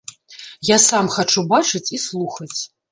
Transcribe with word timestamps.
Я 0.69 0.77
сам 0.87 1.11
хачу 1.19 1.47
бачыць 1.55 1.87
і 1.99 2.05
слухаць. 2.11 2.57